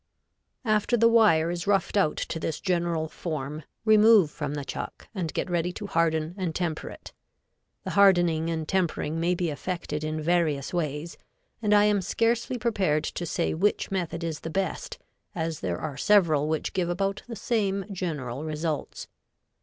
After 0.65 0.97
the 0.97 1.07
wire 1.07 1.51
is 1.51 1.67
roughed 1.67 1.95
out 1.95 2.17
to 2.17 2.39
this 2.39 2.59
general 2.59 3.07
form, 3.07 3.61
remove 3.85 4.31
from 4.31 4.55
the 4.55 4.65
chuck 4.65 5.07
and 5.13 5.31
get 5.31 5.47
ready 5.47 5.71
to 5.73 5.85
harden 5.85 6.33
and 6.39 6.55
temper 6.55 6.89
it. 6.89 7.13
The 7.83 7.91
hardening 7.91 8.49
and 8.49 8.67
tempering 8.67 9.19
may 9.19 9.35
be 9.35 9.51
effected 9.51 10.03
in 10.03 10.19
various 10.19 10.73
ways, 10.73 11.19
and 11.61 11.71
I 11.71 11.83
am 11.83 12.01
scarcely 12.01 12.57
prepared 12.57 13.03
to 13.03 13.27
say 13.27 13.53
which 13.53 13.91
method 13.91 14.23
is 14.23 14.39
the 14.39 14.49
best, 14.49 14.97
as 15.35 15.59
there 15.59 15.77
are 15.77 15.97
several 15.97 16.47
which 16.47 16.73
give 16.73 16.89
about 16.89 17.21
the 17.27 17.35
same 17.35 17.85
general 17.91 18.43
results. 18.43 19.07